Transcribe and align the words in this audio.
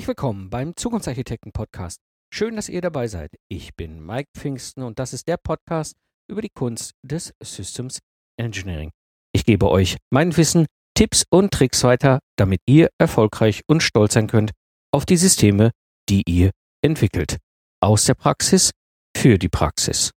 Herzlich 0.00 0.16
willkommen 0.16 0.48
beim 0.48 0.74
Zukunftsarchitekten 0.76 1.52
Podcast. 1.52 2.00
Schön, 2.32 2.56
dass 2.56 2.70
ihr 2.70 2.80
dabei 2.80 3.06
seid. 3.06 3.32
Ich 3.50 3.76
bin 3.76 4.02
Mike 4.02 4.30
Pfingsten 4.34 4.82
und 4.82 4.98
das 4.98 5.12
ist 5.12 5.28
der 5.28 5.36
Podcast 5.36 5.94
über 6.26 6.40
die 6.40 6.48
Kunst 6.48 6.94
des 7.02 7.34
Systems 7.42 7.98
Engineering. 8.38 8.92
Ich 9.34 9.44
gebe 9.44 9.70
euch 9.70 9.98
mein 10.08 10.34
Wissen, 10.38 10.64
Tipps 10.94 11.24
und 11.28 11.52
Tricks 11.52 11.84
weiter, 11.84 12.20
damit 12.36 12.62
ihr 12.64 12.88
erfolgreich 12.96 13.60
und 13.66 13.82
stolz 13.82 14.14
sein 14.14 14.26
könnt 14.26 14.52
auf 14.90 15.04
die 15.04 15.18
Systeme, 15.18 15.70
die 16.08 16.22
ihr 16.26 16.50
entwickelt. 16.80 17.36
Aus 17.82 18.06
der 18.06 18.14
Praxis 18.14 18.70
für 19.14 19.36
die 19.36 19.50
Praxis. 19.50 20.12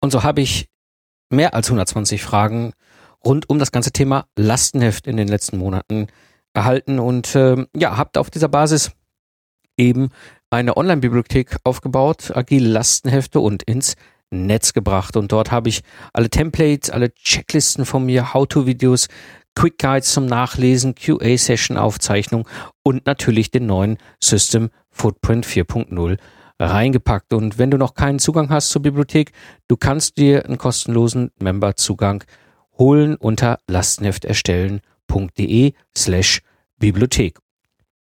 Und 0.00 0.10
so 0.10 0.22
habe 0.22 0.40
ich 0.40 0.68
mehr 1.28 1.52
als 1.52 1.66
120 1.66 2.22
Fragen 2.22 2.72
rund 3.22 3.50
um 3.50 3.58
das 3.58 3.72
ganze 3.72 3.92
Thema 3.92 4.24
Lastenheft 4.38 5.06
in 5.06 5.18
den 5.18 5.28
letzten 5.28 5.58
Monaten 5.58 6.06
erhalten 6.54 6.98
und 6.98 7.34
äh, 7.34 7.66
ja, 7.76 7.96
habt 7.96 8.18
auf 8.18 8.30
dieser 8.30 8.48
Basis 8.48 8.92
eben 9.76 10.10
eine 10.50 10.76
Online-Bibliothek 10.76 11.56
aufgebaut, 11.64 12.32
agile 12.34 12.68
Lastenhefte 12.68 13.40
und 13.40 13.62
ins 13.62 13.94
Netz 14.30 14.72
gebracht. 14.72 15.16
Und 15.16 15.32
dort 15.32 15.50
habe 15.50 15.68
ich 15.68 15.82
alle 16.12 16.30
Templates, 16.30 16.90
alle 16.90 17.12
Checklisten 17.14 17.84
von 17.84 18.04
mir, 18.04 18.34
How-to-Videos, 18.34 19.08
Quick 19.54 19.78
Guides 19.78 20.12
zum 20.12 20.26
Nachlesen, 20.26 20.94
QA-Session-Aufzeichnung 20.94 22.48
und 22.82 23.06
natürlich 23.06 23.50
den 23.50 23.66
neuen 23.66 23.98
System 24.22 24.70
Footprint 24.90 25.46
4.0 25.46 26.18
reingepackt. 26.60 27.32
Und 27.32 27.58
wenn 27.58 27.70
du 27.70 27.76
noch 27.76 27.94
keinen 27.94 28.18
Zugang 28.18 28.50
hast 28.50 28.70
zur 28.70 28.82
Bibliothek, 28.82 29.32
du 29.68 29.76
kannst 29.76 30.18
dir 30.18 30.44
einen 30.44 30.58
kostenlosen 30.58 31.30
Member-Zugang 31.40 32.24
holen 32.78 33.16
unter 33.16 33.58
Bibliothek. 36.78 37.38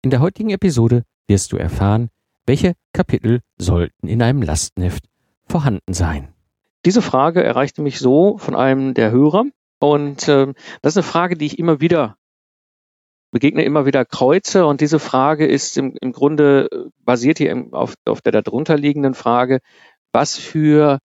In 0.02 0.10
der 0.10 0.20
heutigen 0.20 0.50
Episode 0.50 1.04
wirst 1.28 1.52
du 1.52 1.58
erfahren, 1.58 2.10
welche 2.46 2.74
Kapitel 2.94 3.42
sollten 3.58 4.08
in 4.08 4.22
einem 4.22 4.42
Lastenheft 4.42 5.06
vorhanden 5.48 5.94
sein. 5.94 6.34
Diese 6.86 7.02
Frage 7.02 7.44
erreichte 7.44 7.82
mich 7.82 8.00
so 8.00 8.38
von 8.38 8.56
einem 8.56 8.94
der 8.94 9.12
Hörer 9.12 9.46
und 9.80 10.28
äh, 10.28 10.54
das 10.82 10.94
ist 10.94 10.98
eine 10.98 11.04
Frage, 11.04 11.36
die 11.36 11.46
ich 11.46 11.60
immer 11.60 11.82
wieder 11.82 12.18
begegne, 13.32 13.64
immer 13.64 13.86
wieder 13.86 14.06
kreuze 14.06 14.66
und 14.66 14.82
diese 14.82 15.00
Frage 15.00 15.46
ist 15.46 15.78
im, 15.78 15.96
im 16.02 16.12
Grunde 16.12 16.70
äh, 16.72 16.90
basiert 17.00 17.38
hier 17.38 17.68
auf, 17.72 17.96
auf 18.06 18.22
der 18.22 18.32
darunter 18.32 18.78
liegenden 18.78 19.14
Frage, 19.14 19.60
was 20.12 20.38
für 20.38 21.00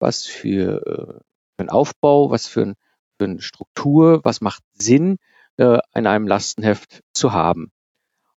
was 0.00 0.26
für, 0.26 0.84
äh, 0.86 1.20
für 1.56 1.58
ein 1.58 1.68
Aufbau, 1.68 2.30
was 2.30 2.48
für, 2.48 2.62
ein, 2.62 2.74
für 3.18 3.26
eine 3.26 3.40
Struktur, 3.40 4.20
was 4.24 4.40
macht 4.40 4.64
Sinn 4.72 5.18
äh, 5.56 5.78
in 5.94 6.06
einem 6.06 6.26
Lastenheft 6.26 7.02
zu 7.12 7.32
haben. 7.32 7.70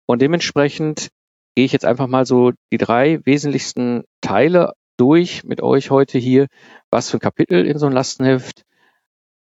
Und 0.06 0.22
dementsprechend 0.22 1.10
gehe 1.54 1.64
ich 1.64 1.72
jetzt 1.72 1.84
einfach 1.84 2.06
mal 2.06 2.27
so 2.27 2.52
die 2.72 2.78
drei 2.78 3.20
wesentlichsten 3.24 4.04
Teile 4.20 4.72
durch 4.96 5.44
mit 5.44 5.62
euch 5.62 5.91
heute 5.91 6.19
hier, 6.19 6.46
was 6.91 7.10
für 7.10 7.16
ein 7.16 7.20
Kapitel 7.20 7.66
in 7.66 7.78
so 7.78 7.86
einem 7.86 7.94
Lastenheft 7.94 8.64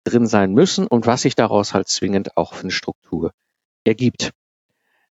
drin 0.03 0.27
sein 0.27 0.53
müssen 0.53 0.87
und 0.87 1.05
was 1.05 1.23
sich 1.23 1.35
daraus 1.35 1.73
halt 1.73 1.87
zwingend 1.87 2.37
auch 2.37 2.53
für 2.53 2.63
eine 2.63 2.71
Struktur 2.71 3.31
ergibt. 3.83 4.31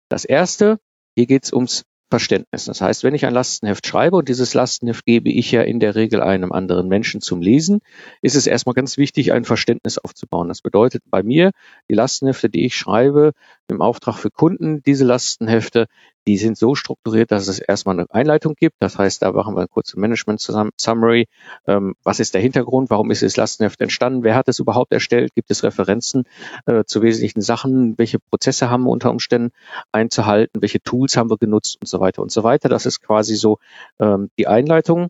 Das 0.09 0.25
erste, 0.25 0.79
hier 1.15 1.25
geht 1.25 1.43
es 1.43 1.53
ums 1.53 1.83
Verständnis. 2.09 2.65
Das 2.65 2.81
heißt, 2.81 3.03
wenn 3.03 3.15
ich 3.15 3.25
ein 3.25 3.33
Lastenheft 3.33 3.85
schreibe 3.85 4.15
und 4.17 4.29
dieses 4.29 4.53
Lastenheft 4.53 5.05
gebe 5.05 5.29
ich 5.29 5.51
ja 5.51 5.61
in 5.61 5.79
der 5.79 5.95
Regel 5.95 6.21
einem 6.21 6.51
anderen 6.51 6.87
Menschen 6.87 7.19
zum 7.19 7.41
Lesen, 7.41 7.79
ist 8.21 8.35
es 8.35 8.47
erstmal 8.47 8.75
ganz 8.75 8.97
wichtig, 8.97 9.33
ein 9.33 9.43
Verständnis 9.43 9.97
aufzubauen. 9.97 10.47
Das 10.47 10.61
bedeutet 10.61 11.03
bei 11.09 11.21
mir, 11.21 11.51
die 11.89 11.95
Lastenhefte, 11.95 12.49
die 12.49 12.65
ich 12.65 12.75
schreibe 12.75 13.33
im 13.67 13.81
Auftrag 13.81 14.17
für 14.17 14.31
Kunden, 14.31 14.81
diese 14.83 15.03
Lastenhefte, 15.03 15.87
die 16.27 16.37
sind 16.37 16.57
so 16.57 16.75
strukturiert, 16.75 17.31
dass 17.31 17.47
es 17.47 17.59
erstmal 17.59 17.97
eine 17.97 18.05
Einleitung 18.11 18.53
gibt. 18.55 18.75
Das 18.79 18.97
heißt, 18.97 19.21
da 19.21 19.31
machen 19.31 19.55
wir 19.55 19.59
eine 19.59 19.69
kurze 19.69 19.97
Management-Summary. 19.97 21.27
Ähm, 21.65 21.95
was 22.03 22.19
ist 22.19 22.33
der 22.33 22.41
Hintergrund? 22.41 22.89
Warum 22.89 23.11
ist 23.11 23.23
das 23.23 23.37
Lastenheft 23.37 23.79
entstanden? 23.79 24.23
Wer 24.23 24.35
hat 24.35 24.49
es 24.49 24.59
überhaupt 24.59 24.91
erstellt? 24.91 25.33
Gibt 25.35 25.49
es 25.51 25.63
Referenzen 25.63 26.25
äh, 26.65 26.83
zu 26.83 27.01
wesentlichen 27.01 27.41
Sachen? 27.41 27.97
Welche 27.97 28.19
Prozesse 28.19 28.69
haben 28.69 28.83
wir 28.83 28.91
unter 28.91 29.09
Umständen 29.09 29.51
einzuhalten? 29.93 30.61
Welche 30.61 30.81
Tools 30.81 31.15
haben 31.15 31.29
wir 31.29 31.37
genutzt 31.37 31.77
und 31.79 31.87
so 31.87 32.01
weiter 32.01 32.21
und 32.21 32.31
so 32.31 32.43
weiter? 32.43 32.67
Das 32.67 32.85
ist 32.85 33.01
quasi 33.01 33.35
so 33.35 33.59
ähm, 33.99 34.29
die 34.37 34.47
Einleitung. 34.47 35.07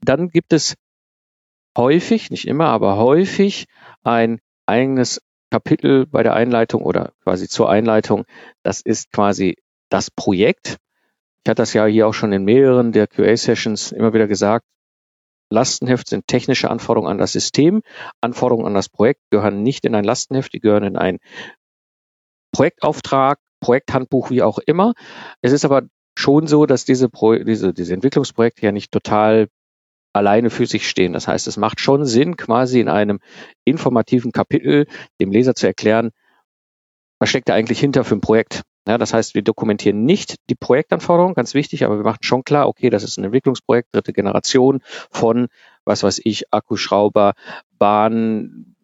Dann 0.00 0.30
gibt 0.30 0.52
es 0.52 0.74
häufig, 1.76 2.30
nicht 2.30 2.46
immer, 2.48 2.66
aber 2.66 2.96
häufig 2.96 3.66
ein 4.02 4.40
eigenes 4.66 5.22
Kapitel 5.52 6.06
bei 6.06 6.24
der 6.24 6.34
Einleitung 6.34 6.82
oder 6.82 7.12
quasi 7.22 7.46
zur 7.48 7.70
Einleitung. 7.70 8.24
Das 8.64 8.80
ist 8.80 9.12
quasi 9.12 9.56
das 9.88 10.10
Projekt. 10.10 10.78
Ich 11.44 11.50
hatte 11.50 11.62
das 11.62 11.72
ja 11.72 11.86
hier 11.86 12.06
auch 12.06 12.14
schon 12.14 12.32
in 12.32 12.44
mehreren 12.44 12.92
der 12.92 13.06
QA-Sessions 13.06 13.92
immer 13.92 14.12
wieder 14.12 14.26
gesagt. 14.26 14.66
Lastenheft 15.50 16.08
sind 16.08 16.26
technische 16.26 16.70
Anforderungen 16.70 17.10
an 17.10 17.18
das 17.18 17.32
System. 17.32 17.82
Anforderungen 18.20 18.66
an 18.66 18.74
das 18.74 18.88
Projekt 18.88 19.20
gehören 19.30 19.62
nicht 19.62 19.84
in 19.84 19.94
ein 19.94 20.04
Lastenheft, 20.04 20.52
die 20.52 20.60
gehören 20.60 20.82
in 20.82 20.96
ein 20.96 21.18
Projektauftrag, 22.52 23.38
Projekthandbuch, 23.60 24.30
wie 24.30 24.42
auch 24.42 24.58
immer. 24.58 24.94
Es 25.42 25.52
ist 25.52 25.64
aber 25.64 25.82
schon 26.18 26.46
so, 26.46 26.66
dass 26.66 26.84
diese, 26.84 27.08
Pro 27.08 27.34
diese, 27.36 27.72
diese 27.72 27.94
Entwicklungsprojekte 27.94 28.62
ja 28.62 28.72
nicht 28.72 28.90
total 28.90 29.48
alleine 30.12 30.50
für 30.50 30.66
sich 30.66 30.88
stehen. 30.88 31.12
Das 31.12 31.28
heißt, 31.28 31.46
es 31.46 31.58
macht 31.58 31.80
schon 31.80 32.06
Sinn, 32.06 32.36
quasi 32.36 32.80
in 32.80 32.88
einem 32.88 33.20
informativen 33.64 34.32
Kapitel 34.32 34.86
dem 35.20 35.30
Leser 35.30 35.54
zu 35.54 35.66
erklären, 35.66 36.10
was 37.18 37.28
steckt 37.28 37.48
da 37.48 37.54
eigentlich 37.54 37.80
hinter 37.80 38.04
für 38.04 38.16
ein 38.16 38.20
Projekt? 38.20 38.62
Ja, 38.86 38.98
das 38.98 39.12
heißt, 39.12 39.34
wir 39.34 39.42
dokumentieren 39.42 40.04
nicht 40.04 40.36
die 40.48 40.54
Projektanforderungen, 40.54 41.34
ganz 41.34 41.54
wichtig, 41.54 41.84
aber 41.84 41.96
wir 41.96 42.04
machen 42.04 42.22
schon 42.22 42.44
klar, 42.44 42.68
okay, 42.68 42.88
das 42.88 43.02
ist 43.02 43.18
ein 43.18 43.24
Entwicklungsprojekt, 43.24 43.92
dritte 43.92 44.12
Generation 44.12 44.80
von, 45.10 45.48
was 45.84 46.04
weiß 46.04 46.20
ich, 46.24 46.52
Akkuschrauber, 46.52 47.34
Bahn, 47.78 48.76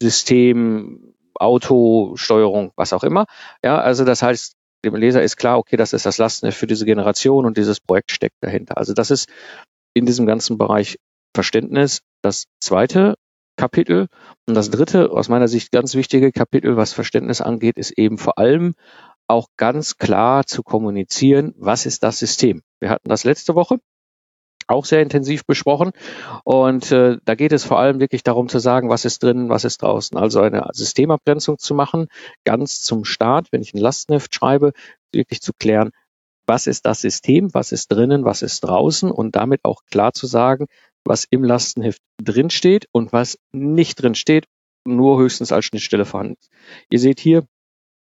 System, 0.00 1.14
Autosteuerung, 1.34 2.72
was 2.76 2.92
auch 2.92 3.02
immer. 3.02 3.26
Ja, 3.64 3.80
also 3.80 4.04
das 4.04 4.22
heißt, 4.22 4.54
dem 4.84 4.94
Leser 4.94 5.22
ist 5.22 5.36
klar, 5.36 5.58
okay, 5.58 5.76
das 5.76 5.92
ist 5.92 6.06
das 6.06 6.18
Lasten 6.18 6.52
für 6.52 6.66
diese 6.66 6.84
Generation 6.84 7.46
und 7.46 7.56
dieses 7.56 7.80
Projekt 7.80 8.12
steckt 8.12 8.36
dahinter. 8.40 8.78
Also 8.78 8.94
das 8.94 9.10
ist 9.10 9.28
in 9.92 10.06
diesem 10.06 10.26
ganzen 10.26 10.56
Bereich 10.56 10.98
Verständnis 11.34 12.02
das 12.22 12.44
zweite 12.60 13.14
Kapitel. 13.60 14.06
Und 14.46 14.54
das 14.54 14.70
dritte, 14.70 15.10
aus 15.12 15.28
meiner 15.28 15.46
Sicht 15.46 15.70
ganz 15.70 15.94
wichtige 15.94 16.32
Kapitel, 16.32 16.78
was 16.78 16.94
Verständnis 16.94 17.42
angeht, 17.42 17.76
ist 17.76 17.90
eben 17.90 18.16
vor 18.16 18.38
allem 18.38 18.74
auch 19.26 19.48
ganz 19.58 19.98
klar 19.98 20.46
zu 20.46 20.62
kommunizieren, 20.62 21.54
was 21.58 21.84
ist 21.84 22.02
das 22.02 22.18
System. 22.18 22.62
Wir 22.80 22.88
hatten 22.88 23.08
das 23.08 23.24
letzte 23.24 23.54
Woche 23.54 23.78
auch 24.66 24.86
sehr 24.86 25.02
intensiv 25.02 25.44
besprochen. 25.44 25.90
Und 26.44 26.90
äh, 26.90 27.18
da 27.24 27.34
geht 27.34 27.52
es 27.52 27.64
vor 27.64 27.78
allem 27.78 28.00
wirklich 28.00 28.22
darum 28.22 28.48
zu 28.48 28.60
sagen, 28.60 28.88
was 28.88 29.04
ist 29.04 29.22
drin, 29.22 29.50
was 29.50 29.64
ist 29.64 29.82
draußen. 29.82 30.16
Also 30.16 30.40
eine 30.40 30.66
Systemabgrenzung 30.72 31.58
zu 31.58 31.74
machen, 31.74 32.06
ganz 32.44 32.80
zum 32.80 33.04
Start, 33.04 33.48
wenn 33.50 33.62
ich 33.62 33.74
ein 33.74 33.78
Lastenheft 33.78 34.34
schreibe, 34.34 34.72
wirklich 35.12 35.42
zu 35.42 35.52
klären, 35.52 35.90
was 36.46 36.66
ist 36.66 36.86
das 36.86 37.00
System, 37.02 37.52
was 37.52 37.72
ist 37.72 37.92
drinnen, 37.92 38.24
was 38.24 38.42
ist 38.42 38.60
draußen 38.60 39.10
und 39.10 39.36
damit 39.36 39.60
auch 39.64 39.82
klar 39.90 40.12
zu 40.12 40.26
sagen, 40.26 40.66
was 41.04 41.26
im 41.30 41.44
Lastenheft 41.44 42.00
drinsteht 42.22 42.86
und 42.92 43.12
was 43.12 43.38
nicht 43.52 44.02
drinsteht, 44.02 44.46
nur 44.84 45.18
höchstens 45.18 45.52
als 45.52 45.64
Schnittstelle 45.64 46.04
vorhanden 46.04 46.36
ist. 46.40 46.50
Ihr 46.90 46.98
seht 46.98 47.20
hier 47.20 47.46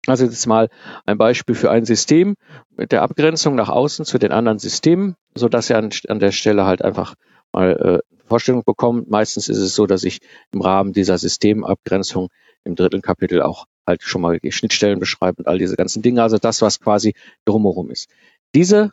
also 0.05 0.25
jetzt 0.25 0.45
mal 0.47 0.69
ein 1.05 1.17
Beispiel 1.17 1.55
für 1.55 1.71
ein 1.71 1.85
System 1.85 2.35
mit 2.75 2.91
der 2.91 3.03
Abgrenzung 3.03 3.55
nach 3.55 3.69
außen 3.69 4.03
zu 4.03 4.17
den 4.17 4.33
anderen 4.33 4.59
Systemen, 4.59 5.15
so 5.33 5.47
dass 5.47 5.69
ihr 5.69 5.77
an, 5.77 5.91
an 6.09 6.19
der 6.19 6.31
Stelle 6.31 6.65
halt 6.65 6.81
einfach 6.81 7.15
mal 7.53 8.01
äh, 8.03 8.25
Vorstellung 8.25 8.63
bekommt. 8.65 9.09
Meistens 9.09 9.47
ist 9.47 9.59
es 9.59 9.75
so, 9.75 9.85
dass 9.85 10.03
ich 10.03 10.19
im 10.51 10.61
Rahmen 10.61 10.91
dieser 10.91 11.17
Systemabgrenzung 11.17 12.29
im 12.65 12.75
dritten 12.75 13.01
Kapitel 13.01 13.41
auch 13.41 13.65
halt 13.87 14.01
schon 14.03 14.21
mal 14.21 14.39
die 14.39 14.51
Schnittstellen 14.51 14.99
beschreibe 14.99 15.37
und 15.39 15.47
all 15.47 15.57
diese 15.57 15.75
ganzen 15.75 16.01
Dinge, 16.01 16.21
also 16.21 16.37
das, 16.37 16.61
was 16.61 16.79
quasi 16.79 17.13
drumherum 17.45 17.89
ist. 17.89 18.09
Diese 18.55 18.91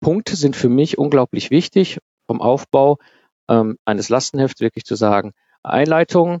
Punkte 0.00 0.36
sind 0.36 0.56
für 0.56 0.68
mich 0.68 0.98
unglaublich 0.98 1.50
wichtig 1.50 1.98
vom 2.26 2.40
Aufbau 2.40 2.98
ähm, 3.48 3.78
eines 3.84 4.08
Lastenhefts 4.08 4.60
wirklich 4.60 4.84
zu 4.84 4.94
sagen, 4.94 5.32
Einleitung, 5.62 6.40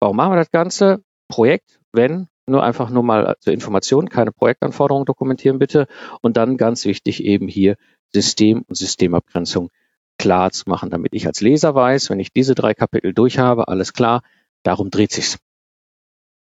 warum 0.00 0.16
machen 0.16 0.32
wir 0.32 0.36
das 0.36 0.50
Ganze? 0.50 1.02
Projekt, 1.28 1.80
wenn, 1.92 2.28
nur 2.46 2.62
einfach 2.62 2.90
nur 2.90 3.02
mal 3.02 3.36
zur 3.40 3.52
Information, 3.52 4.08
keine 4.08 4.32
Projektanforderungen 4.32 5.06
dokumentieren 5.06 5.58
bitte. 5.58 5.86
Und 6.20 6.36
dann 6.36 6.56
ganz 6.56 6.84
wichtig 6.84 7.24
eben 7.24 7.48
hier 7.48 7.76
System 8.12 8.62
und 8.68 8.76
Systemabgrenzung 8.76 9.70
klar 10.18 10.50
zu 10.50 10.64
machen, 10.68 10.90
damit 10.90 11.12
ich 11.12 11.26
als 11.26 11.40
Leser 11.40 11.74
weiß, 11.74 12.10
wenn 12.10 12.20
ich 12.20 12.32
diese 12.32 12.54
drei 12.54 12.72
Kapitel 12.74 13.12
durch 13.12 13.38
habe, 13.38 13.68
alles 13.68 13.92
klar, 13.92 14.22
darum 14.62 14.90
dreht 14.90 15.12
sich's. 15.12 15.38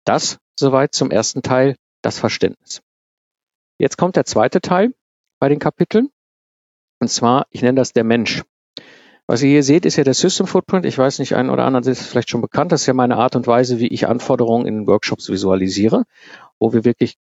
Das 0.04 0.38
soweit 0.58 0.94
zum 0.94 1.10
ersten 1.10 1.42
Teil, 1.42 1.76
das 2.02 2.18
Verständnis. 2.18 2.82
Jetzt 3.78 3.96
kommt 3.96 4.16
der 4.16 4.24
zweite 4.24 4.60
Teil 4.60 4.94
bei 5.40 5.48
den 5.48 5.58
Kapiteln. 5.58 6.10
Und 7.00 7.08
zwar, 7.08 7.46
ich 7.50 7.62
nenne 7.62 7.76
das 7.76 7.92
der 7.92 8.04
Mensch. 8.04 8.44
Was 9.26 9.42
ihr 9.42 9.50
hier 9.50 9.62
seht, 9.62 9.86
ist 9.86 9.96
ja 9.96 10.04
der 10.04 10.14
System 10.14 10.46
Footprint. 10.46 10.84
Ich 10.84 10.98
weiß 10.98 11.18
nicht, 11.18 11.34
ein 11.34 11.48
oder 11.48 11.64
anderen 11.64 11.90
ist 11.90 12.06
vielleicht 12.06 12.28
schon 12.28 12.42
bekannt. 12.42 12.72
Das 12.72 12.82
ist 12.82 12.86
ja 12.86 12.94
meine 12.94 13.16
Art 13.16 13.36
und 13.36 13.46
Weise, 13.46 13.78
wie 13.80 13.88
ich 13.88 14.06
Anforderungen 14.06 14.66
in 14.66 14.86
Workshops 14.86 15.30
visualisiere, 15.30 16.04
wo 16.58 16.74
wir 16.74 16.84
wirklich 16.84 17.16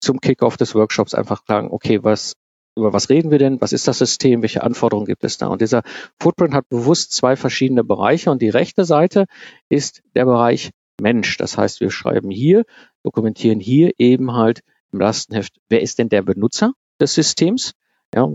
zum 0.00 0.20
Kickoff 0.20 0.56
des 0.56 0.74
Workshops 0.74 1.14
einfach 1.14 1.42
sagen, 1.46 1.68
okay, 1.70 2.02
was 2.02 2.34
über 2.76 2.92
was 2.92 3.08
reden 3.08 3.30
wir 3.30 3.38
denn? 3.38 3.60
Was 3.60 3.72
ist 3.72 3.88
das 3.88 3.98
System? 3.98 4.42
Welche 4.42 4.62
Anforderungen 4.62 5.06
gibt 5.06 5.24
es 5.24 5.38
da? 5.38 5.46
Und 5.46 5.62
dieser 5.62 5.82
Footprint 6.20 6.52
hat 6.52 6.68
bewusst 6.68 7.12
zwei 7.12 7.36
verschiedene 7.36 7.84
Bereiche 7.84 8.30
und 8.30 8.42
die 8.42 8.50
rechte 8.50 8.84
Seite 8.84 9.26
ist 9.68 10.02
der 10.14 10.26
Bereich 10.26 10.72
Mensch. 11.00 11.36
Das 11.38 11.56
heißt, 11.56 11.80
wir 11.80 11.90
schreiben 11.90 12.30
hier, 12.30 12.64
dokumentieren 13.02 13.60
hier 13.60 13.92
eben 13.98 14.32
halt 14.32 14.60
im 14.92 15.00
Lastenheft, 15.00 15.58
wer 15.68 15.80
ist 15.80 15.98
denn 15.98 16.10
der 16.10 16.22
Benutzer 16.22 16.72
des 17.00 17.14
Systems? 17.14 17.72
Ja, 18.14 18.28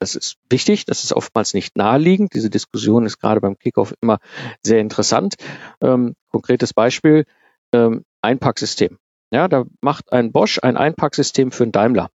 das 0.00 0.14
ist 0.16 0.38
wichtig, 0.48 0.86
das 0.86 1.04
ist 1.04 1.12
oftmals 1.12 1.54
nicht 1.54 1.76
naheliegend. 1.76 2.34
Diese 2.34 2.50
Diskussion 2.50 3.04
ist 3.04 3.18
gerade 3.18 3.40
beim 3.40 3.58
Kickoff 3.58 3.94
immer 4.00 4.18
sehr 4.62 4.80
interessant. 4.80 5.34
Ähm, 5.80 6.16
konkretes 6.30 6.72
Beispiel, 6.72 7.26
ähm, 7.72 8.04
Einpacksystem. 8.22 8.98
Ja, 9.30 9.46
da 9.46 9.64
macht 9.80 10.12
ein 10.12 10.32
Bosch 10.32 10.58
ein 10.62 10.76
Einpacksystem 10.76 11.52
für 11.52 11.64
einen 11.64 11.72
Daimler. 11.72 12.10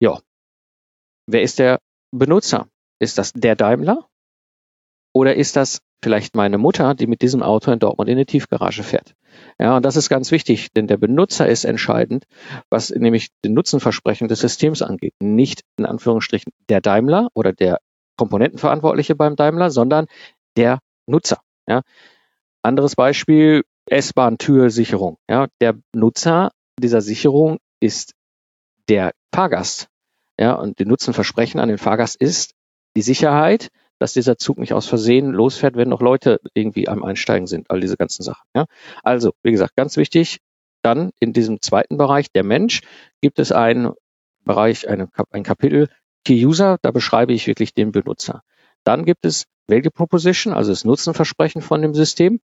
Ja. 0.00 0.20
Wer 1.26 1.42
ist 1.42 1.58
der 1.58 1.80
Benutzer? 2.12 2.68
Ist 3.00 3.18
das 3.18 3.32
der 3.32 3.56
Daimler? 3.56 4.06
Oder 5.14 5.36
ist 5.36 5.56
das 5.56 5.80
vielleicht 6.02 6.34
meine 6.34 6.58
Mutter, 6.58 6.94
die 6.94 7.06
mit 7.06 7.22
diesem 7.22 7.42
Auto 7.42 7.70
in 7.70 7.78
Dortmund 7.78 8.10
in 8.10 8.18
die 8.18 8.26
Tiefgarage 8.26 8.82
fährt? 8.82 9.14
Ja, 9.58 9.76
und 9.76 9.84
das 9.84 9.96
ist 9.96 10.08
ganz 10.08 10.30
wichtig, 10.32 10.72
denn 10.72 10.86
der 10.86 10.96
Benutzer 10.96 11.48
ist 11.48 11.64
entscheidend, 11.64 12.24
was 12.68 12.90
nämlich 12.90 13.28
den 13.44 13.54
Nutzenversprechen 13.54 14.28
des 14.28 14.40
Systems 14.40 14.82
angeht. 14.82 15.14
Nicht 15.20 15.62
in 15.78 15.86
Anführungsstrichen 15.86 16.52
der 16.68 16.80
Daimler 16.80 17.28
oder 17.34 17.52
der 17.52 17.78
Komponentenverantwortliche 18.16 19.14
beim 19.14 19.36
Daimler, 19.36 19.70
sondern 19.70 20.06
der 20.56 20.80
Nutzer. 21.06 21.40
Ja. 21.68 21.82
Anderes 22.62 22.96
Beispiel, 22.96 23.62
S-Bahn-Türsicherung. 23.86 25.18
Ja, 25.28 25.46
der 25.60 25.76
Nutzer 25.94 26.50
dieser 26.78 27.00
Sicherung 27.00 27.58
ist 27.80 28.14
der 28.88 29.12
Fahrgast. 29.32 29.88
Ja, 30.38 30.54
und 30.54 30.78
die 30.80 30.86
Nutzenversprechen 30.86 31.60
an 31.60 31.68
den 31.68 31.78
Fahrgast 31.78 32.16
ist 32.16 32.54
die 32.96 33.02
Sicherheit, 33.02 33.70
dass 33.98 34.12
dieser 34.12 34.38
Zug 34.38 34.58
nicht 34.58 34.72
aus 34.72 34.86
Versehen 34.86 35.32
losfährt, 35.32 35.76
wenn 35.76 35.88
noch 35.88 36.00
Leute 36.00 36.40
irgendwie 36.54 36.88
am 36.88 37.04
Einsteigen 37.04 37.46
sind, 37.46 37.70
all 37.70 37.80
diese 37.80 37.96
ganzen 37.96 38.22
Sachen. 38.22 38.46
Ja. 38.54 38.66
Also, 39.02 39.32
wie 39.42 39.52
gesagt, 39.52 39.76
ganz 39.76 39.96
wichtig, 39.96 40.38
dann 40.82 41.10
in 41.18 41.32
diesem 41.32 41.62
zweiten 41.62 41.96
Bereich, 41.96 42.30
der 42.30 42.44
Mensch, 42.44 42.82
gibt 43.20 43.38
es 43.38 43.52
einen 43.52 43.92
Bereich, 44.44 44.88
eine, 44.88 45.08
ein 45.30 45.42
Kapitel 45.42 45.88
Key 46.24 46.44
User, 46.44 46.78
da 46.82 46.90
beschreibe 46.90 47.32
ich 47.32 47.46
wirklich 47.46 47.74
den 47.74 47.92
Benutzer. 47.92 48.42
Dann 48.82 49.04
gibt 49.04 49.24
es 49.24 49.46
Value 49.66 49.90
Proposition, 49.90 50.52
also 50.52 50.72
das 50.72 50.84
Nutzenversprechen 50.84 51.62
von 51.62 51.82
dem 51.82 51.94
System. 51.94 52.40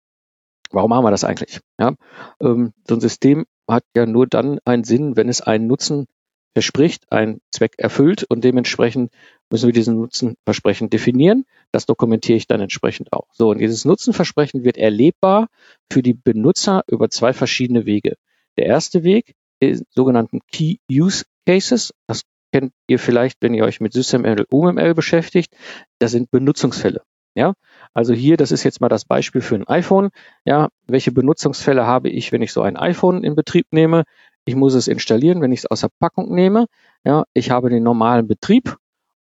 Warum 0.70 0.90
machen 0.90 1.04
wir 1.04 1.10
das 1.10 1.24
eigentlich? 1.24 1.60
Ja, 1.78 1.94
ähm, 2.40 2.72
so 2.86 2.94
ein 2.94 3.00
System 3.00 3.46
hat 3.68 3.84
ja 3.96 4.06
nur 4.06 4.26
dann 4.26 4.58
einen 4.64 4.84
Sinn, 4.84 5.16
wenn 5.16 5.28
es 5.28 5.40
einen 5.40 5.66
Nutzen 5.66 6.06
verspricht, 6.54 7.10
einen 7.12 7.40
Zweck 7.50 7.74
erfüllt 7.78 8.24
und 8.28 8.42
dementsprechend 8.44 9.12
müssen 9.50 9.66
wir 9.66 9.72
diesen 9.72 9.96
Nutzenversprechen 9.96 10.90
definieren. 10.90 11.44
Das 11.72 11.86
dokumentiere 11.86 12.36
ich 12.36 12.46
dann 12.46 12.60
entsprechend 12.60 13.12
auch. 13.12 13.26
So, 13.32 13.50
und 13.50 13.58
dieses 13.58 13.84
Nutzenversprechen 13.84 14.64
wird 14.64 14.76
erlebbar 14.76 15.48
für 15.90 16.02
die 16.02 16.14
Benutzer 16.14 16.82
über 16.86 17.10
zwei 17.10 17.32
verschiedene 17.32 17.86
Wege. 17.86 18.16
Der 18.56 18.66
erste 18.66 19.04
Weg 19.04 19.34
ist 19.60 19.84
sogenannten 19.94 20.40
Key 20.50 20.76
Use 20.90 21.24
Cases. 21.46 21.92
Das 22.06 22.22
kennt 22.52 22.72
ihr 22.86 22.98
vielleicht, 22.98 23.38
wenn 23.40 23.54
ihr 23.54 23.64
euch 23.64 23.80
mit 23.80 23.92
SysML, 23.92 24.46
UML 24.50 24.94
beschäftigt. 24.94 25.54
Das 25.98 26.12
sind 26.12 26.30
Benutzungsfälle. 26.30 27.02
Ja, 27.34 27.54
also 27.94 28.14
hier, 28.14 28.36
das 28.36 28.50
ist 28.50 28.64
jetzt 28.64 28.80
mal 28.80 28.88
das 28.88 29.04
Beispiel 29.04 29.40
für 29.40 29.54
ein 29.54 29.68
iPhone. 29.68 30.10
Ja, 30.44 30.70
welche 30.86 31.12
Benutzungsfälle 31.12 31.86
habe 31.86 32.08
ich, 32.08 32.32
wenn 32.32 32.42
ich 32.42 32.52
so 32.52 32.62
ein 32.62 32.76
iPhone 32.76 33.22
in 33.22 33.36
Betrieb 33.36 33.66
nehme? 33.70 34.04
Ich 34.44 34.56
muss 34.56 34.74
es 34.74 34.88
installieren, 34.88 35.40
wenn 35.40 35.52
ich 35.52 35.60
es 35.60 35.66
aus 35.66 35.82
der 35.82 35.90
Packung 36.00 36.34
nehme. 36.34 36.66
Ja, 37.04 37.24
ich 37.34 37.50
habe 37.50 37.70
den 37.70 37.84
normalen 37.84 38.26
Betrieb 38.26 38.76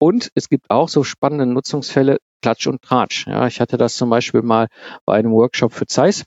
und 0.04 0.32
es 0.36 0.50
gibt 0.50 0.70
auch 0.70 0.90
so 0.90 1.06
spannende 1.06 1.46
Nutzungsfälle, 1.46 2.18
Klatsch 2.42 2.68
und 2.68 2.82
Tratsch. 2.82 3.26
Ja, 3.26 3.48
ich 3.48 3.62
hatte 3.62 3.78
das 3.78 3.96
zum 3.96 4.10
Beispiel 4.10 4.42
mal 4.42 4.68
bei 5.06 5.14
einem 5.14 5.32
Workshop 5.32 5.72
für 5.72 5.86
Zeiss. 5.86 6.26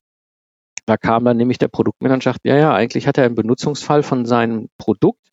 Da 0.86 0.96
kam 0.96 1.26
dann 1.26 1.36
nämlich 1.36 1.58
der 1.58 1.68
Produktmanager 1.68 2.36
ja, 2.42 2.56
ja, 2.56 2.74
eigentlich 2.74 3.06
hat 3.06 3.18
er 3.18 3.26
einen 3.26 3.34
Benutzungsfall 3.34 4.02
von 4.02 4.24
seinem 4.24 4.70
Produkt, 4.78 5.28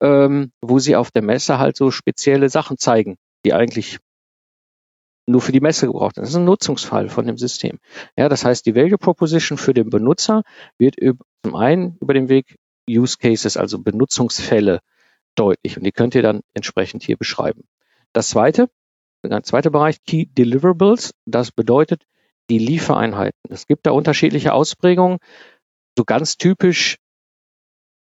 ähm, 0.00 0.52
wo 0.62 0.78
sie 0.78 0.94
auf 0.94 1.10
der 1.10 1.22
Messe 1.22 1.58
halt 1.58 1.76
so 1.76 1.90
spezielle 1.90 2.48
Sachen 2.48 2.78
zeigen, 2.78 3.16
die 3.44 3.54
eigentlich 3.54 3.98
nur 5.26 5.40
für 5.40 5.50
die 5.50 5.60
Messe 5.60 5.86
gebraucht 5.86 6.16
werden. 6.16 6.26
Das 6.26 6.30
ist 6.30 6.36
ein 6.36 6.44
Nutzungsfall 6.44 7.08
von 7.08 7.26
dem 7.26 7.38
System. 7.38 7.80
Ja, 8.16 8.28
das 8.28 8.44
heißt, 8.44 8.66
die 8.66 8.76
Value 8.76 8.98
Proposition 8.98 9.58
für 9.58 9.74
den 9.74 9.90
Benutzer 9.90 10.44
wird 10.78 10.96
über, 10.96 11.24
zum 11.44 11.56
einen 11.56 11.96
über 12.00 12.14
den 12.14 12.28
Weg 12.28 12.56
Use 12.88 13.16
Cases, 13.18 13.56
also 13.56 13.80
Benutzungsfälle 13.80 14.78
deutlich. 15.34 15.76
Und 15.76 15.82
die 15.82 15.92
könnt 15.92 16.14
ihr 16.14 16.22
dann 16.22 16.42
entsprechend 16.54 17.02
hier 17.02 17.16
beschreiben. 17.16 17.64
Das 18.12 18.30
zweite, 18.30 18.68
der 19.24 19.42
zweite 19.42 19.70
Bereich, 19.70 20.02
Key 20.04 20.26
Deliverables, 20.26 21.12
das 21.26 21.52
bedeutet 21.52 22.04
die 22.48 22.58
Liefereinheiten. 22.58 23.38
Es 23.48 23.66
gibt 23.66 23.86
da 23.86 23.92
unterschiedliche 23.92 24.52
Ausprägungen. 24.52 25.18
So 25.96 26.04
ganz 26.04 26.36
typisch, 26.36 26.96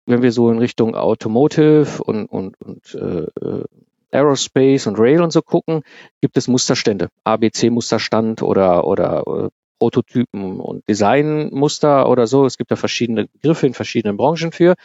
wenn 0.05 0.21
wir 0.21 0.31
so 0.31 0.49
in 0.49 0.59
Richtung 0.59 0.95
Automotive 0.95 2.03
und, 2.03 2.27
und, 2.27 2.59
und 2.61 2.95
äh, 2.95 3.63
Aerospace 4.11 4.87
und 4.87 4.99
Rail 4.99 5.21
und 5.21 5.31
so 5.31 5.41
gucken, 5.41 5.83
gibt 6.21 6.37
es 6.37 6.47
Musterstände, 6.47 7.09
ABC-Musterstand 7.25 8.41
oder, 8.41 8.87
oder 8.87 9.23
äh, 9.27 9.49
Prototypen 9.79 10.59
und 10.59 10.87
Designmuster 10.87 12.09
oder 12.09 12.25
so. 12.25 12.45
Es 12.45 12.57
gibt 12.57 12.71
da 12.71 12.75
verschiedene 12.75 13.27
Begriffe 13.27 13.67
in 13.67 13.73
verschiedenen 13.73 14.17
Branchen 14.17 14.51
für. 14.51 14.75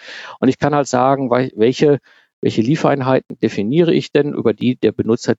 Und 0.41 0.49
ich 0.49 0.59
kann 0.59 0.75
halt 0.75 0.89
sagen, 0.89 1.31
welche, 1.31 2.01
welche 2.43 2.61
Liefereinheiten 2.61 3.39
definiere 3.39 3.95
ich 3.95 4.13
denn, 4.13 4.35
über 4.35 4.53
die 4.53 4.77
der 4.77 4.93
Benutzer 4.93 5.35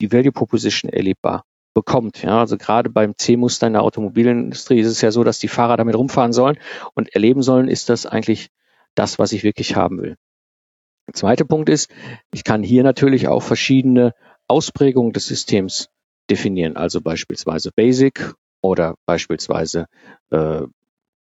die 0.00 0.12
Value 0.12 0.32
Proposition 0.32 0.90
erlebbar 0.90 1.44
bekommt. 1.74 2.22
Ja, 2.22 2.40
also 2.40 2.58
gerade 2.58 2.90
beim 2.90 3.16
C-Muster 3.16 3.66
in 3.68 3.72
der 3.72 3.82
Automobilindustrie 3.82 4.80
ist 4.80 4.88
es 4.88 5.00
ja 5.00 5.10
so, 5.10 5.24
dass 5.24 5.38
die 5.38 5.48
Fahrer 5.48 5.76
damit 5.76 5.96
rumfahren 5.96 6.32
sollen 6.32 6.58
und 6.94 7.14
erleben 7.14 7.42
sollen, 7.42 7.68
ist 7.68 7.88
das 7.88 8.04
eigentlich 8.04 8.50
das, 8.94 9.18
was 9.18 9.32
ich 9.32 9.42
wirklich 9.44 9.76
haben 9.76 10.02
will. 10.02 10.16
Der 11.08 11.14
zweite 11.14 11.44
Punkt 11.44 11.68
ist, 11.68 11.90
ich 12.32 12.44
kann 12.44 12.62
hier 12.62 12.82
natürlich 12.82 13.28
auch 13.28 13.42
verschiedene 13.42 14.12
Ausprägungen 14.48 15.12
des 15.12 15.26
Systems 15.26 15.88
definieren, 16.28 16.76
also 16.76 17.00
beispielsweise 17.00 17.70
Basic 17.74 18.34
oder 18.60 18.96
beispielsweise 19.06 19.86
äh, 20.30 20.62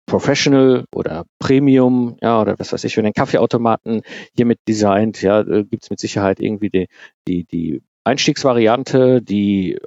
Professional 0.09 0.87
oder 0.93 1.27
Premium, 1.39 2.17
ja, 2.23 2.41
oder 2.41 2.59
was 2.59 2.73
weiß 2.73 2.83
ich, 2.85 2.95
für 2.95 3.03
den 3.03 3.13
Kaffeeautomaten 3.13 4.03
hiermit 4.35 4.59
designt, 4.67 5.23
ja, 5.23 5.43
gibt 5.43 5.85
es 5.85 5.91
mit 5.91 6.01
Sicherheit 6.01 6.41
irgendwie 6.41 6.71
die, 6.71 6.89
die, 7.29 7.45
die 7.45 7.83
Einstiegsvariante, 8.05 9.21
die 9.23 9.79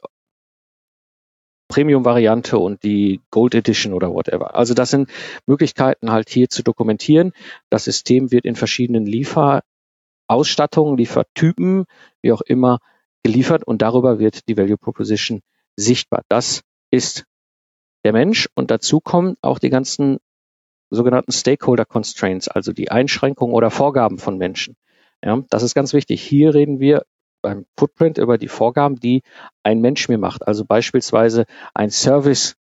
Premium-Variante 1.70 2.60
und 2.60 2.84
die 2.84 3.22
Gold 3.32 3.56
Edition 3.56 3.94
oder 3.94 4.14
whatever. 4.14 4.56
Also 4.56 4.74
das 4.74 4.92
sind 4.92 5.10
Möglichkeiten 5.48 6.12
halt 6.12 6.30
hier 6.30 6.50
zu 6.50 6.64
dokumentieren. 6.64 7.32
Das 7.70 7.86
System 7.86 8.32
wird 8.32 8.46
in 8.46 8.56
verschiedenen 8.56 9.06
Lieferausstattungen, 9.08 10.98
Liefertypen, 10.98 11.86
wie 12.22 12.32
auch 12.32 12.42
immer, 12.42 12.80
geliefert 13.24 13.64
und 13.66 13.82
darüber 13.82 14.20
wird 14.20 14.48
die 14.48 14.58
Value 14.58 14.78
Proposition 14.78 15.42
sichtbar. 15.76 16.22
Das 16.30 16.62
ist 16.92 17.26
der 18.04 18.14
Mensch 18.14 18.50
und 18.56 18.72
dazu 18.72 19.00
kommen 19.00 19.36
auch 19.42 19.60
die 19.60 19.70
ganzen 19.70 20.18
sogenannten 20.90 21.32
Stakeholder 21.32 21.86
Constraints, 21.86 22.48
also 22.48 22.74
die 22.74 22.92
Einschränkungen 22.92 23.56
oder 23.56 23.72
Vorgaben 23.72 24.18
von 24.18 24.38
Menschen. 24.38 24.76
Ja, 25.24 25.42
das 25.50 25.64
ist 25.64 25.76
ganz 25.76 25.94
wichtig. 25.94 26.22
Hier 26.22 26.54
reden 26.54 26.80
wir 26.80 27.06
beim 27.42 27.66
Footprint 27.78 28.18
über 28.18 28.38
die 28.38 28.48
Vorgaben, 28.48 28.98
die 28.98 29.22
ein 29.64 29.80
Mensch 29.80 30.10
mir 30.10 30.18
macht. 30.18 30.48
Also 30.48 30.66
beispielsweise 30.66 31.46
ein 31.74 31.90
Service 31.90 32.56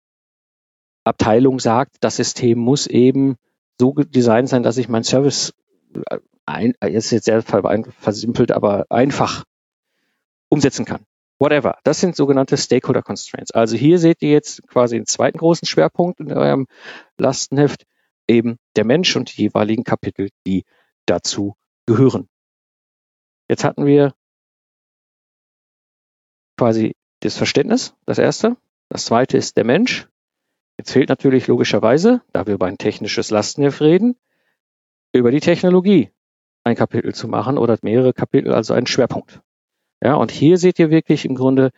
Abteilung 1.04 1.58
sagt, 1.58 1.96
das 2.00 2.16
System 2.16 2.58
muss 2.58 2.86
eben 2.86 3.36
so 3.80 3.92
designt 3.94 4.48
sein, 4.48 4.62
dass 4.62 4.76
ich 4.76 4.88
mein 4.88 5.04
Service 5.04 5.54
äh, 6.10 6.18
ein, 6.44 6.74
ist 6.80 7.10
jetzt 7.10 7.24
sehr 7.24 7.42
versimpelt, 7.42 8.52
aber 8.52 8.86
einfach 8.90 9.44
umsetzen 10.50 10.84
kann 10.84 11.07
whatever. 11.38 11.78
Das 11.84 12.00
sind 12.00 12.16
sogenannte 12.16 12.56
Stakeholder 12.56 13.02
Constraints. 13.02 13.50
Also 13.52 13.76
hier 13.76 13.98
seht 13.98 14.22
ihr 14.22 14.30
jetzt 14.30 14.66
quasi 14.68 14.96
den 14.96 15.06
zweiten 15.06 15.38
großen 15.38 15.66
Schwerpunkt 15.66 16.20
in 16.20 16.32
eurem 16.32 16.66
Lastenheft, 17.16 17.84
eben 18.26 18.58
der 18.76 18.84
Mensch 18.84 19.14
und 19.16 19.36
die 19.36 19.42
jeweiligen 19.42 19.84
Kapitel, 19.84 20.30
die 20.46 20.64
dazu 21.06 21.56
gehören. 21.86 22.28
Jetzt 23.48 23.64
hatten 23.64 23.86
wir 23.86 24.14
quasi 26.58 26.94
das 27.20 27.36
Verständnis, 27.36 27.94
das 28.04 28.18
erste. 28.18 28.56
Das 28.88 29.06
zweite 29.06 29.36
ist 29.36 29.56
der 29.56 29.64
Mensch. 29.64 30.08
Jetzt 30.78 30.92
fehlt 30.92 31.08
natürlich 31.08 31.46
logischerweise, 31.46 32.22
da 32.32 32.46
wir 32.46 32.54
über 32.54 32.66
ein 32.66 32.78
technisches 32.78 33.30
Lastenheft 33.30 33.80
reden, 33.80 34.16
über 35.12 35.30
die 35.30 35.40
Technologie 35.40 36.10
ein 36.64 36.76
Kapitel 36.76 37.14
zu 37.14 37.28
machen 37.28 37.58
oder 37.58 37.78
mehrere 37.82 38.12
Kapitel, 38.12 38.52
also 38.52 38.74
einen 38.74 38.86
Schwerpunkt. 38.86 39.40
Ja, 40.02 40.14
und 40.14 40.30
hier 40.30 40.58
seht 40.58 40.78
ihr 40.78 40.90
wirklich 40.90 41.24
im 41.24 41.34
Grunde 41.34 41.70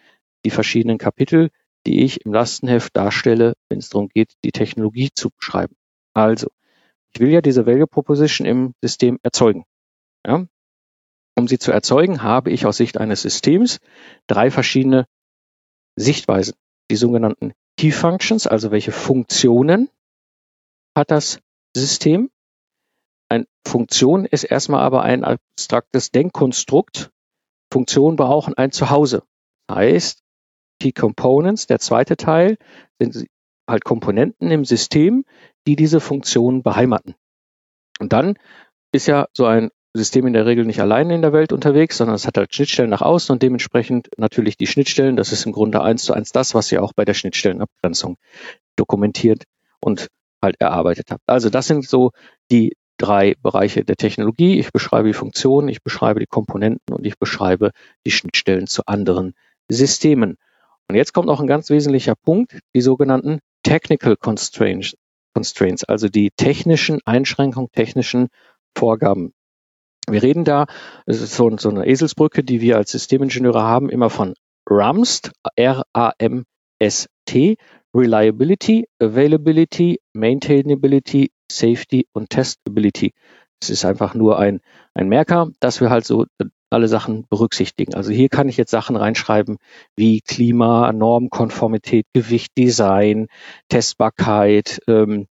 die 0.44 0.50
verschiedenen 0.50 0.98
Kapitel, 0.98 1.50
die 1.86 2.04
ich 2.04 2.24
im 2.26 2.32
Lastenheft 2.32 2.96
darstelle, 2.96 3.54
wenn 3.68 3.78
es 3.78 3.88
darum 3.88 4.08
geht, 4.08 4.34
die 4.44 4.52
Technologie 4.52 5.10
zu 5.14 5.30
beschreiben. 5.30 5.76
Also, 6.14 6.48
Ich 7.12 7.20
will 7.20 7.30
ja 7.30 7.40
diese 7.40 7.66
Value 7.66 7.86
Proposition 7.86 8.46
im 8.46 8.74
System 8.82 9.18
erzeugen. 9.22 9.64
Ja? 10.26 10.46
Um 11.36 11.48
sie 11.48 11.58
zu 11.58 11.72
erzeugen, 11.72 12.22
habe 12.22 12.50
ich 12.50 12.66
aus 12.66 12.76
Sicht 12.76 12.98
eines 12.98 13.22
Systems 13.22 13.80
drei 14.26 14.50
verschiedene 14.50 15.06
Sichtweisen. 15.96 16.54
Die 16.90 16.96
sogenannten 16.96 17.52
Key 17.76 17.92
Functions, 17.92 18.46
also 18.46 18.70
welche 18.70 18.92
Funktionen 18.92 19.90
hat 20.96 21.10
das 21.10 21.40
System. 21.74 22.30
Eine 23.28 23.46
Funktion 23.66 24.24
ist 24.24 24.44
erstmal 24.44 24.82
aber 24.82 25.02
ein 25.02 25.24
abstraktes 25.24 26.10
Denkkonstrukt. 26.10 27.10
Funktionen 27.72 28.16
brauchen 28.16 28.54
ein 28.54 28.72
Zuhause. 28.72 29.22
Heißt, 29.70 30.22
Key 30.80 30.92
Components, 30.92 31.66
der 31.66 31.78
zweite 31.78 32.16
Teil, 32.16 32.56
sind 32.98 33.26
halt 33.68 33.84
Komponenten 33.84 34.50
im 34.50 34.64
System, 34.64 35.24
die 35.66 35.76
diese 35.76 36.00
Funktionen 36.00 36.62
beheimaten. 36.62 37.14
Und 38.00 38.12
dann 38.12 38.36
ist 38.92 39.06
ja 39.06 39.28
so 39.32 39.46
ein 39.46 39.70
System 39.92 40.26
in 40.26 40.32
der 40.32 40.46
Regel 40.46 40.64
nicht 40.64 40.80
alleine 40.80 41.14
in 41.14 41.22
der 41.22 41.32
Welt 41.32 41.52
unterwegs, 41.52 41.96
sondern 41.96 42.14
es 42.14 42.26
hat 42.26 42.36
halt 42.36 42.54
Schnittstellen 42.54 42.90
nach 42.90 43.02
außen 43.02 43.32
und 43.32 43.42
dementsprechend 43.42 44.08
natürlich 44.16 44.56
die 44.56 44.66
Schnittstellen. 44.66 45.16
Das 45.16 45.32
ist 45.32 45.46
im 45.46 45.52
Grunde 45.52 45.82
eins 45.82 46.04
zu 46.04 46.12
eins 46.12 46.32
das, 46.32 46.54
was 46.54 46.70
ihr 46.70 46.82
auch 46.82 46.92
bei 46.94 47.04
der 47.04 47.14
Schnittstellenabgrenzung 47.14 48.16
dokumentiert 48.76 49.44
und 49.80 50.08
halt 50.42 50.56
erarbeitet 50.60 51.10
habt. 51.10 51.22
Also 51.26 51.50
das 51.50 51.66
sind 51.66 51.86
so 51.86 52.12
die 52.50 52.72
drei 53.00 53.34
Bereiche 53.42 53.84
der 53.84 53.96
Technologie. 53.96 54.58
Ich 54.58 54.72
beschreibe 54.72 55.08
die 55.08 55.14
Funktionen, 55.14 55.68
ich 55.68 55.82
beschreibe 55.82 56.20
die 56.20 56.26
Komponenten 56.26 56.94
und 56.94 57.06
ich 57.06 57.18
beschreibe 57.18 57.70
die 58.06 58.10
Schnittstellen 58.10 58.66
zu 58.66 58.82
anderen 58.86 59.34
Systemen. 59.70 60.36
Und 60.88 60.96
jetzt 60.96 61.14
kommt 61.14 61.26
noch 61.26 61.40
ein 61.40 61.46
ganz 61.46 61.70
wesentlicher 61.70 62.14
Punkt, 62.14 62.58
die 62.74 62.82
sogenannten 62.82 63.38
Technical 63.62 64.16
Constraints, 64.16 64.96
Constraints 65.34 65.84
also 65.84 66.08
die 66.08 66.30
technischen 66.36 67.00
Einschränkungen, 67.04 67.70
technischen 67.72 68.28
Vorgaben. 68.76 69.32
Wir 70.08 70.22
reden 70.22 70.44
da, 70.44 70.66
es 71.06 71.22
ist 71.22 71.36
so, 71.36 71.56
so 71.56 71.70
eine 71.70 71.86
Eselsbrücke, 71.86 72.42
die 72.42 72.60
wir 72.60 72.76
als 72.76 72.90
Systemingenieure 72.90 73.62
haben, 73.62 73.88
immer 73.88 74.10
von 74.10 74.34
RAMST, 74.68 75.30
R-A-M-S-T, 75.56 77.56
Reliability, 77.94 78.88
Availability, 79.00 80.00
Maintainability, 80.12 81.30
Safety 81.50 82.06
und 82.12 82.30
Testability. 82.30 83.12
Es 83.62 83.70
ist 83.70 83.84
einfach 83.84 84.14
nur 84.14 84.38
ein, 84.38 84.60
ein 84.94 85.08
Merker, 85.08 85.50
dass 85.60 85.80
wir 85.80 85.90
halt 85.90 86.06
so 86.06 86.26
alle 86.70 86.88
Sachen 86.88 87.26
berücksichtigen. 87.28 87.94
Also 87.94 88.12
hier 88.12 88.28
kann 88.28 88.48
ich 88.48 88.56
jetzt 88.56 88.70
Sachen 88.70 88.96
reinschreiben 88.96 89.58
wie 89.96 90.20
Klima, 90.20 90.92
Normkonformität, 90.92 92.06
Gewicht, 92.14 92.52
Design, 92.56 93.26
Testbarkeit, 93.68 94.80
ähm, 94.86 95.26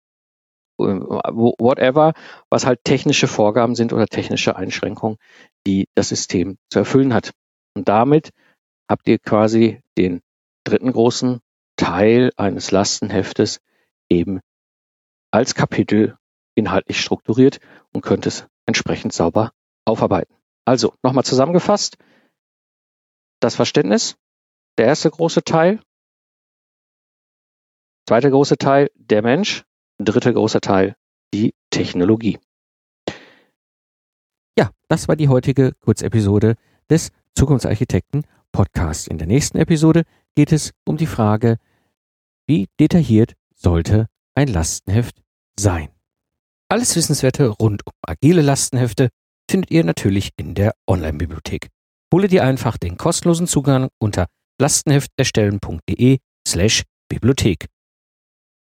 whatever, 0.77 2.13
was 2.49 2.65
halt 2.65 2.83
technische 2.83 3.27
Vorgaben 3.27 3.75
sind 3.75 3.93
oder 3.93 4.07
technische 4.07 4.55
Einschränkungen, 4.55 5.17
die 5.65 5.87
das 5.95 6.09
System 6.09 6.57
zu 6.69 6.79
erfüllen 6.79 7.13
hat. 7.13 7.31
Und 7.75 7.87
damit 7.87 8.31
habt 8.89 9.07
ihr 9.07 9.19
quasi 9.19 9.81
den 9.97 10.21
dritten 10.63 10.91
großen 10.91 11.39
Teil 11.77 12.31
eines 12.35 12.71
Lastenheftes 12.71 13.59
eben 14.09 14.41
als 15.37 15.53
Kapitel 15.53 16.17
inhaltlich 16.55 16.99
strukturiert 16.99 17.59
und 17.93 18.01
könnt 18.01 18.25
es 18.25 18.47
entsprechend 18.65 19.13
sauber 19.13 19.51
aufarbeiten. 19.85 20.33
Also, 20.65 20.95
nochmal 21.03 21.25
zusammengefasst, 21.25 21.95
das 23.39 23.53
Verständnis, 23.53 24.15
der 24.79 24.87
erste 24.87 25.11
große 25.11 25.43
Teil, 25.43 25.79
zweiter 28.07 28.31
große 28.31 28.57
Teil, 28.57 28.89
der 28.95 29.21
Mensch, 29.21 29.63
dritter 29.99 30.33
großer 30.33 30.59
Teil, 30.59 30.95
die 31.35 31.53
Technologie. 31.69 32.39
Ja, 34.57 34.71
das 34.87 35.07
war 35.07 35.15
die 35.15 35.29
heutige 35.29 35.73
Kurzepisode 35.81 36.55
des 36.89 37.11
Zukunftsarchitekten 37.35 38.25
Podcasts. 38.51 39.05
In 39.05 39.19
der 39.19 39.27
nächsten 39.27 39.59
Episode 39.59 40.01
geht 40.33 40.51
es 40.51 40.73
um 40.83 40.97
die 40.97 41.05
Frage, 41.05 41.59
wie 42.47 42.69
detailliert 42.79 43.35
sollte 43.53 44.07
ein 44.33 44.47
Lastenheft 44.47 45.26
sein? 45.59 45.89
Alles 46.69 46.95
Wissenswerte 46.95 47.47
rund 47.47 47.85
um 47.85 47.93
agile 48.05 48.41
Lastenhefte 48.41 49.09
findet 49.49 49.71
ihr 49.71 49.83
natürlich 49.83 50.31
in 50.37 50.53
der 50.53 50.73
Online-Bibliothek. 50.87 51.69
Hole 52.13 52.27
dir 52.27 52.43
einfach 52.43 52.77
den 52.77 52.97
kostenlosen 52.97 53.47
Zugang 53.47 53.89
unter 53.99 54.27
lastenhefterstellen.de 54.61 56.19
slash 56.47 56.83
Bibliothek. 57.09 57.67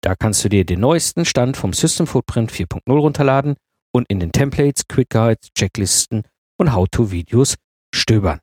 Da 0.02 0.14
kannst 0.14 0.44
du 0.44 0.48
dir 0.48 0.64
den 0.64 0.80
neuesten 0.80 1.24
Stand 1.24 1.56
vom 1.56 1.72
System 1.72 2.06
Footprint 2.06 2.52
4.0 2.52 2.92
runterladen 2.92 3.56
und 3.92 4.06
in 4.08 4.20
den 4.20 4.32
Templates, 4.32 4.86
Quick 4.86 5.10
Guides, 5.10 5.48
Checklisten 5.56 6.22
und 6.58 6.74
How-to-Videos 6.74 7.54
stöbern. 7.94 8.40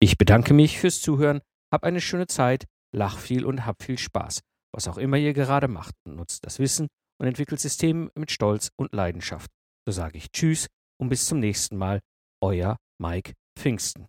Ich 0.00 0.18
bedanke 0.18 0.52
mich 0.52 0.78
fürs 0.78 1.00
Zuhören, 1.00 1.40
hab 1.72 1.84
eine 1.84 2.00
schöne 2.00 2.26
Zeit, 2.26 2.64
lach 2.92 3.18
viel 3.18 3.44
und 3.44 3.66
hab 3.66 3.82
viel 3.82 3.98
Spaß 3.98 4.40
was 4.76 4.86
auch 4.88 4.98
immer 4.98 5.16
ihr 5.16 5.32
gerade 5.32 5.68
macht, 5.68 5.94
nutzt 6.04 6.44
das 6.44 6.58
Wissen 6.58 6.88
und 7.18 7.26
entwickelt 7.26 7.60
Systeme 7.60 8.10
mit 8.14 8.30
Stolz 8.30 8.70
und 8.76 8.92
Leidenschaft. 8.92 9.50
So 9.86 9.92
sage 9.92 10.18
ich 10.18 10.30
Tschüss 10.30 10.66
und 11.00 11.08
bis 11.08 11.26
zum 11.26 11.40
nächsten 11.40 11.76
Mal, 11.76 12.00
euer 12.42 12.76
Mike 12.98 13.32
Pfingsten. 13.58 14.06